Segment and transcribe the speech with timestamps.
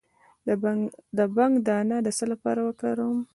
[1.17, 3.19] د بنګ دانه د څه لپاره وکاروم؟